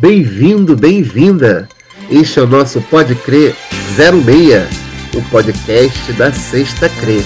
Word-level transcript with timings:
Bem-vindo, 0.00 0.74
bem-vinda! 0.74 1.68
Este 2.10 2.38
é 2.38 2.42
o 2.42 2.46
nosso 2.46 2.80
Pode 2.80 3.14
Crer 3.16 3.54
06, 3.94 5.14
o 5.14 5.30
podcast 5.30 6.10
da 6.14 6.32
Sexta 6.32 6.88
Crer. 6.88 7.22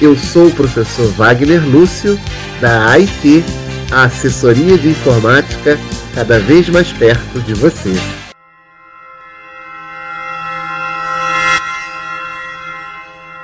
Eu 0.00 0.16
sou 0.16 0.46
o 0.46 0.54
professor 0.54 1.06
Wagner 1.12 1.62
Lúcio, 1.68 2.18
da 2.62 2.88
AIT, 2.92 3.44
a 3.92 4.04
Assessoria 4.04 4.78
de 4.78 4.88
Informática, 4.88 5.76
cada 6.14 6.38
vez 6.38 6.66
mais 6.70 6.90
perto 6.94 7.42
de 7.42 7.52
você. 7.52 7.92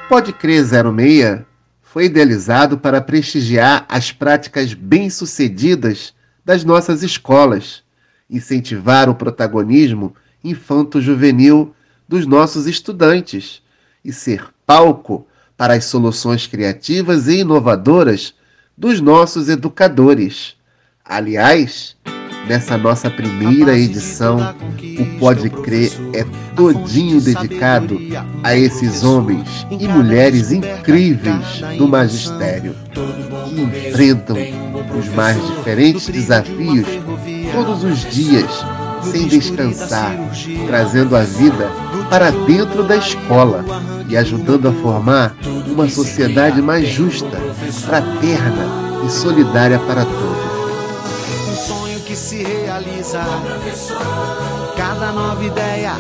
Pode 0.09 0.33
Crer 0.33 0.65
06 0.65 1.43
foi 1.83 2.07
idealizado 2.07 2.79
para 2.79 3.03
prestigiar 3.03 3.85
as 3.91 4.11
práticas 4.11 4.73
bem-sucedidas 4.73 6.15
das 6.43 6.65
nossas 6.65 7.03
escolas, 7.03 7.83
incentivar 8.31 9.09
o 9.09 9.15
protagonismo 9.15 10.15
infanto-juvenil 10.43 11.75
dos 12.09 12.27
nossos 12.27 12.67
estudantes 12.67 13.63
e 14.05 14.13
ser 14.13 14.47
palco 14.65 15.27
para 15.57 15.75
as 15.75 15.85
soluções 15.85 16.47
criativas 16.47 17.29
e 17.29 17.41
inovadoras 17.41 18.35
dos 18.77 19.01
nossos 19.01 19.49
educadores. 19.49 20.55
Aliás, 21.05 21.97
nessa 22.49 22.79
nossa 22.79 23.11
primeira 23.11 23.77
edição, 23.77 24.39
o 24.99 25.19
Pode 25.19 25.51
Crer 25.51 25.93
é 26.15 26.25
todinho 26.55 27.21
dedicado 27.21 27.99
a 28.43 28.57
esses 28.57 29.05
homens 29.05 29.67
e 29.71 29.87
mulheres 29.87 30.51
incríveis 30.51 31.61
do 31.77 31.87
magistério 31.87 32.75
que 32.95 33.61
enfrentam 33.61 34.70
os 34.99 35.09
mais 35.09 35.37
diferentes 35.47 36.09
desafios 36.09 36.87
todos 37.53 37.85
os 37.85 38.01
dias, 38.11 38.51
sem 39.03 39.27
descansar, 39.27 40.15
trazendo 40.67 41.17
a 41.17 41.23
vida 41.23 41.71
para 42.09 42.31
dentro 42.31 42.85
da 42.85 42.97
escola 42.97 43.65
e 44.09 44.17
ajudando 44.17 44.69
a 44.69 44.73
formar 44.73 45.35
uma 45.67 45.89
sociedade 45.89 46.61
mais 46.61 46.89
justa, 46.89 47.39
fraterna 47.85 48.67
e 49.07 49.11
solidária 49.11 49.79
para 49.79 50.05
todos. 50.05 50.51
Um 51.49 51.57
sonho 51.57 52.01
que 52.01 52.17
se 52.17 52.43
realiza, 52.43 53.21
cada 54.77 55.13
nova 55.13 55.45
ideia, 55.45 55.93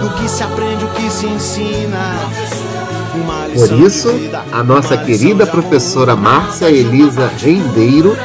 do 0.00 0.10
que 0.14 0.28
se 0.28 0.42
aprende, 0.42 0.84
o 0.84 0.88
que 0.88 1.10
se 1.10 1.26
ensina. 1.26 2.16
Por 3.54 3.72
isso, 3.80 4.08
a 4.52 4.62
nossa 4.62 4.96
querida 4.96 5.46
professora 5.46 6.14
Márcia 6.14 6.70
Elisa 6.70 7.30
Rendeiro, 7.38 8.16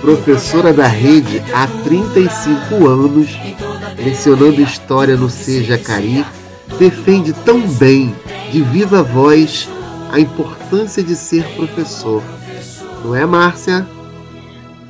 professora 0.00 0.72
da 0.72 0.86
rede 0.86 1.42
há 1.54 1.66
35 1.84 2.86
anos, 2.86 3.30
lecionando 3.96 4.60
história 4.60 5.16
no 5.16 5.30
Seja 5.30 5.78
Cari, 5.78 6.24
defende 6.78 7.32
tão 7.32 7.60
bem, 7.60 8.14
de 8.50 8.62
viva 8.62 9.02
voz, 9.02 9.68
a 10.10 10.20
importância 10.20 11.02
de 11.02 11.16
ser 11.16 11.44
professor. 11.56 12.22
Não 13.04 13.14
é, 13.14 13.24
Márcia? 13.24 13.86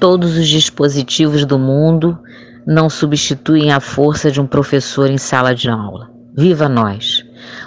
Todos 0.00 0.36
os 0.36 0.48
dispositivos 0.48 1.44
do 1.44 1.58
mundo 1.58 2.18
não 2.66 2.88
substituem 2.88 3.72
a 3.72 3.80
força 3.80 4.30
de 4.30 4.40
um 4.40 4.46
professor 4.46 5.10
em 5.10 5.18
sala 5.18 5.54
de 5.54 5.68
aula. 5.68 6.10
Viva 6.36 6.68
nós! 6.68 7.24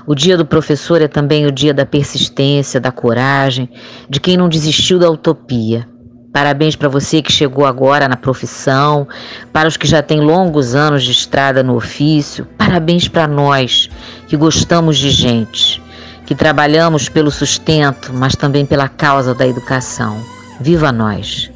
O 0.08 0.16
dia 0.16 0.38
do 0.38 0.46
professor 0.46 1.02
é 1.02 1.08
também 1.08 1.46
o 1.46 1.52
dia 1.52 1.74
da 1.74 1.86
persistência, 1.86 2.80
da 2.80 2.92
coragem, 2.92 3.70
de 4.10 4.20
quem 4.20 4.38
não 4.38 4.50
desistiu 4.50 4.98
da 4.98 5.10
utopia. 5.10 5.88
Parabéns 6.34 6.76
para 6.76 6.90
você 6.90 7.22
que 7.22 7.32
chegou 7.32 7.66
agora 7.66 8.10
na 8.10 8.18
profissão, 8.18 9.08
para 9.54 9.70
os 9.70 9.78
que 9.78 9.88
já 9.88 10.02
têm 10.02 10.20
longos 10.20 10.76
anos 10.76 11.04
de 11.04 11.12
estrada 11.12 11.64
no 11.64 11.76
ofício. 11.76 12.46
Parabéns 12.58 13.08
para 13.08 13.28
nós 13.28 13.90
que 14.28 14.36
gostamos 14.36 14.98
de 14.98 15.12
gente, 15.12 15.82
que 16.26 16.36
trabalhamos 16.36 17.08
pelo 17.08 17.32
sustento, 17.32 18.12
mas 18.14 18.36
também 18.36 18.66
pela 18.66 18.90
causa 18.90 19.34
da 19.34 19.48
educação. 19.48 20.20
Viva 20.60 20.92
nós! 20.92 21.55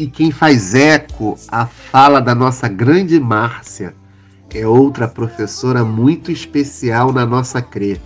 E 0.00 0.06
quem 0.06 0.30
faz 0.30 0.74
eco 0.74 1.36
à 1.46 1.66
fala 1.66 2.20
da 2.20 2.34
nossa 2.34 2.66
grande 2.66 3.20
Márcia 3.20 3.94
é 4.48 4.66
outra 4.66 5.06
professora 5.06 5.84
muito 5.84 6.32
especial 6.32 7.12
na 7.12 7.26
nossa 7.26 7.60
CRE, 7.60 8.00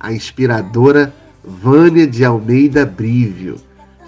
a 0.00 0.14
inspiradora 0.14 1.12
Vânia 1.44 2.06
de 2.06 2.24
Almeida 2.24 2.86
Brívio 2.86 3.56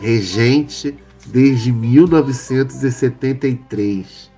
regente 0.00 0.96
desde 1.26 1.70
1973, 1.70 4.30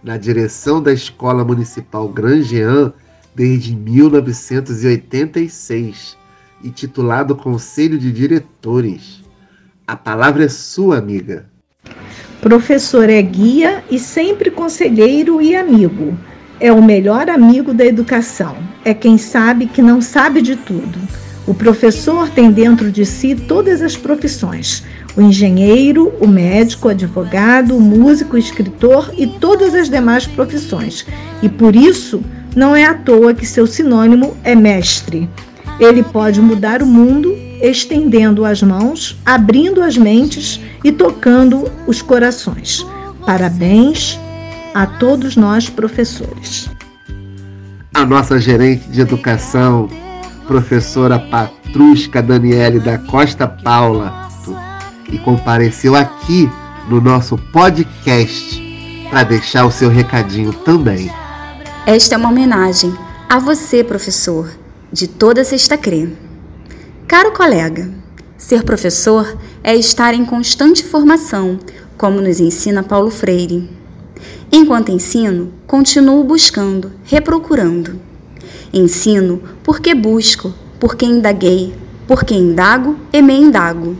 na 0.00 0.16
direção 0.16 0.80
da 0.80 0.92
Escola 0.92 1.44
Municipal 1.44 2.08
Grangean 2.08 2.92
desde 3.34 3.74
1986 3.74 6.16
e 6.62 6.70
titulado 6.70 7.34
Conselho 7.34 7.98
de 7.98 8.12
Diretores. 8.12 9.24
A 9.84 9.96
palavra 9.96 10.44
é 10.44 10.48
sua, 10.48 10.98
amiga. 10.98 11.55
Professor 12.46 13.10
é 13.10 13.20
guia 13.20 13.82
e 13.90 13.98
sempre 13.98 14.52
conselheiro 14.52 15.42
e 15.42 15.56
amigo. 15.56 16.16
É 16.60 16.70
o 16.70 16.80
melhor 16.80 17.28
amigo 17.28 17.74
da 17.74 17.84
educação. 17.84 18.54
É 18.84 18.94
quem 18.94 19.18
sabe 19.18 19.66
que 19.66 19.82
não 19.82 20.00
sabe 20.00 20.40
de 20.40 20.54
tudo. 20.54 20.96
O 21.44 21.52
professor 21.52 22.30
tem 22.30 22.52
dentro 22.52 22.92
de 22.92 23.04
si 23.04 23.34
todas 23.34 23.82
as 23.82 23.96
profissões 23.96 24.84
o 25.16 25.22
engenheiro, 25.22 26.14
o 26.20 26.28
médico, 26.28 26.86
o 26.86 26.90
advogado, 26.92 27.76
o 27.76 27.80
músico, 27.80 28.36
o 28.36 28.38
escritor 28.38 29.12
e 29.18 29.26
todas 29.26 29.74
as 29.74 29.90
demais 29.90 30.24
profissões. 30.24 31.04
E 31.42 31.48
por 31.48 31.74
isso, 31.74 32.22
não 32.54 32.76
é 32.76 32.84
à 32.84 32.94
toa 32.94 33.34
que 33.34 33.44
seu 33.44 33.66
sinônimo 33.66 34.36
é 34.44 34.54
mestre. 34.54 35.28
Ele 35.80 36.04
pode 36.04 36.40
mudar 36.40 36.80
o 36.80 36.86
mundo 36.86 37.45
estendendo 37.60 38.44
as 38.44 38.62
mãos, 38.62 39.16
abrindo 39.24 39.82
as 39.82 39.96
mentes 39.96 40.60
e 40.84 40.92
tocando 40.92 41.70
os 41.86 42.02
corações. 42.02 42.86
Parabéns 43.24 44.18
a 44.74 44.86
todos 44.86 45.36
nós, 45.36 45.68
professores. 45.68 46.68
A 47.94 48.04
nossa 48.04 48.38
gerente 48.38 48.88
de 48.88 49.00
educação, 49.00 49.88
professora 50.46 51.18
Patrusca 51.18 52.22
Daniele 52.22 52.78
da 52.78 52.98
Costa 52.98 53.48
Paula, 53.48 54.26
e 55.10 55.18
compareceu 55.18 55.94
aqui 55.94 56.48
no 56.88 57.00
nosso 57.00 57.38
podcast 57.52 58.62
para 59.08 59.22
deixar 59.22 59.64
o 59.64 59.70
seu 59.70 59.88
recadinho 59.88 60.52
também. 60.52 61.10
Esta 61.86 62.16
é 62.16 62.18
uma 62.18 62.28
homenagem 62.28 62.92
a 63.28 63.38
você, 63.38 63.82
professor, 63.82 64.50
de 64.92 65.06
toda 65.06 65.44
Sexta 65.44 65.76
Crê. 65.76 66.08
Caro 67.08 67.30
colega, 67.30 67.88
ser 68.36 68.64
professor 68.64 69.38
é 69.62 69.76
estar 69.76 70.12
em 70.12 70.24
constante 70.24 70.82
formação, 70.82 71.56
como 71.96 72.20
nos 72.20 72.40
ensina 72.40 72.82
Paulo 72.82 73.10
Freire. 73.10 73.70
Enquanto 74.50 74.90
ensino, 74.90 75.52
continuo 75.68 76.24
buscando, 76.24 76.90
reprocurando. 77.04 78.00
Ensino 78.72 79.40
porque 79.62 79.94
busco, 79.94 80.52
porque 80.80 81.06
indaguei, 81.06 81.72
porque 82.08 82.34
indago 82.34 82.96
e 83.12 83.22
me 83.22 83.36
indago. 83.36 83.96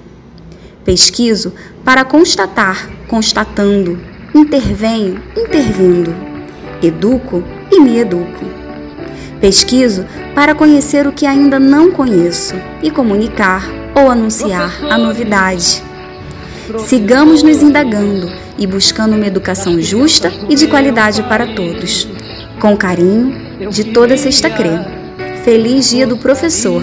Pesquiso 0.84 1.52
para 1.84 2.04
constatar, 2.04 2.90
constatando. 3.06 4.00
Intervenho, 4.34 5.22
intervindo. 5.36 6.12
Educo 6.82 7.44
e 7.70 7.78
me 7.78 7.98
educo. 7.98 8.65
Pesquiso 9.40 10.04
para 10.34 10.54
conhecer 10.54 11.06
o 11.06 11.12
que 11.12 11.26
ainda 11.26 11.58
não 11.60 11.90
conheço 11.90 12.54
e 12.82 12.90
comunicar 12.90 13.68
ou 13.94 14.10
anunciar 14.10 14.72
a 14.90 14.98
novidade. 14.98 15.82
Sigamos 16.78 17.42
nos 17.42 17.62
indagando 17.62 18.30
e 18.58 18.66
buscando 18.66 19.14
uma 19.14 19.26
educação 19.26 19.80
justa 19.80 20.32
e 20.48 20.54
de 20.54 20.66
qualidade 20.66 21.22
para 21.24 21.54
todos. 21.54 22.08
Com 22.60 22.76
carinho, 22.76 23.46
de 23.70 23.84
toda 23.84 24.16
Sexta 24.16 24.50
Crê. 24.50 24.78
Feliz 25.44 25.90
Dia 25.90 26.06
do 26.06 26.16
Professor! 26.16 26.82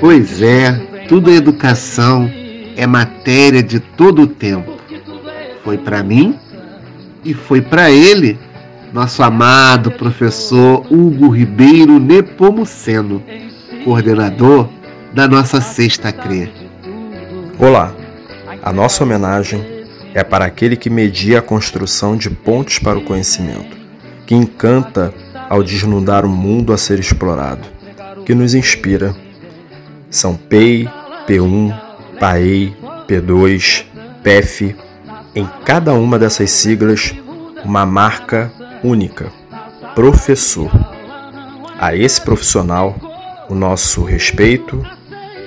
Pois 0.00 0.42
é, 0.42 0.72
tudo 1.08 1.30
é 1.30 1.34
educação, 1.34 2.30
é 2.76 2.86
matéria 2.86 3.62
de 3.62 3.78
todo 3.78 4.22
o 4.22 4.26
tempo. 4.26 4.72
Foi 5.62 5.78
para 5.78 6.02
mim 6.02 6.36
e 7.24 7.34
foi 7.34 7.60
para 7.60 7.90
ele, 7.90 8.38
nosso 8.92 9.22
amado 9.22 9.90
professor 9.90 10.84
Hugo 10.90 11.30
Ribeiro 11.30 11.98
Nepomuceno, 11.98 13.22
coordenador 13.84 14.68
da 15.14 15.26
nossa 15.26 15.62
Sexta 15.62 16.12
CRE. 16.12 16.52
Olá, 17.58 17.94
a 18.62 18.70
nossa 18.70 19.02
homenagem 19.02 19.64
é 20.12 20.22
para 20.22 20.44
aquele 20.44 20.76
que 20.76 20.90
media 20.90 21.38
a 21.38 21.42
construção 21.42 22.16
de 22.16 22.28
pontes 22.28 22.78
para 22.78 22.98
o 22.98 23.04
conhecimento, 23.04 23.74
que 24.26 24.34
encanta 24.34 25.12
ao 25.48 25.62
desnudar 25.62 26.26
o 26.26 26.28
mundo 26.28 26.70
a 26.70 26.76
ser 26.76 27.00
explorado, 27.00 27.66
que 28.26 28.34
nos 28.34 28.54
inspira. 28.54 29.16
São 30.10 30.36
Pei, 30.36 30.86
P1, 31.26 31.74
PAEI, 32.20 32.76
P2, 33.08 33.86
PEF, 34.22 34.76
em 35.34 35.48
cada 35.64 35.94
uma 35.94 36.18
dessas 36.18 36.50
siglas 36.50 37.14
uma 37.64 37.86
marca 37.86 38.52
única: 38.82 39.32
professor. 39.94 40.70
A 41.78 41.96
esse 41.96 42.20
profissional, 42.20 42.94
o 43.48 43.54
nosso 43.54 44.04
respeito, 44.04 44.84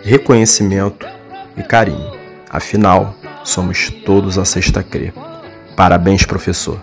reconhecimento 0.03 1.07
e 1.55 1.63
carinho. 1.63 2.11
Afinal, 2.49 3.15
somos 3.43 3.89
todos 4.05 4.37
a 4.37 4.45
Sexta 4.45 4.83
CRE. 4.83 5.13
Parabéns, 5.75 6.25
professor. 6.25 6.79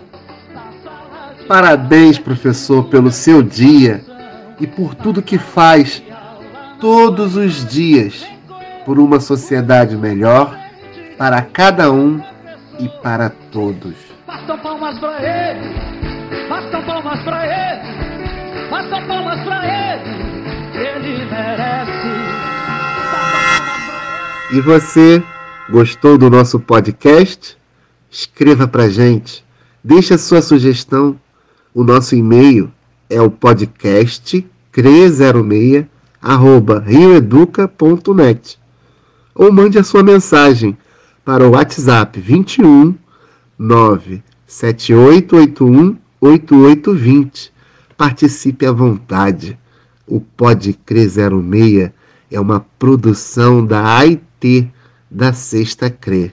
Parabéns, 1.46 2.19
professor, 2.19 2.84
pelo 2.84 3.10
seu 3.10 3.43
dia 3.43 4.02
e 4.58 4.66
por 4.66 4.94
tudo 4.94 5.20
que 5.20 5.38
faz 5.38 6.02
todos 6.81 7.37
os 7.37 7.66
dias 7.66 8.25
por 8.84 8.98
uma 8.98 9.20
sociedade 9.20 9.96
melhor 9.96 10.58
para 11.19 11.43
cada 11.43 11.93
um 11.93 12.20
e 12.78 12.88
para 12.88 13.31
todos. 13.50 13.94
Basta 14.26 14.56
palmas 14.58 14.98
para 14.98 15.22
ele, 15.22 16.01
basta 16.49 16.82
palmas 16.82 17.23
para 17.25 17.46
ele, 17.46 17.82
basta 18.70 19.02
palmas 19.06 19.40
para 19.44 19.67
ele, 19.67 20.11
ele 20.75 21.25
merece. 21.26 21.93
E 24.52 24.61
você 24.61 25.23
gostou 25.70 26.19
do 26.19 26.29
nosso 26.29 26.61
podcast? 26.61 27.56
Escreva 28.11 28.69
para 28.69 28.88
gente, 28.88 29.43
deixe 29.82 30.12
a 30.12 30.19
sua 30.19 30.43
sugestão. 30.43 31.19
O 31.75 31.82
nosso 31.82 32.14
e-mail 32.14 32.70
é 33.08 33.19
o 33.20 33.31
podcast 33.31 34.46
cre06 34.73 35.87
arroba 36.20 36.81
rioeduca.net 36.81 38.58
ou 39.34 39.50
mande 39.52 39.79
a 39.79 39.84
sua 39.84 40.02
mensagem 40.02 40.76
para 41.25 41.46
o 41.46 41.52
WhatsApp 41.52 42.20
21 42.20 42.94
97881 43.58 45.96
8820. 46.22 47.52
Participe 47.96 48.64
à 48.64 48.70
vontade. 48.70 49.58
O 50.06 50.20
Pode 50.20 50.72
Crer 50.72 51.10
06 51.10 51.90
é 52.30 52.40
uma 52.40 52.60
produção 52.78 53.66
da 53.66 53.98
AIT 53.98 54.70
da 55.10 55.32
Sexta 55.32 55.90
Crer. 55.90 56.32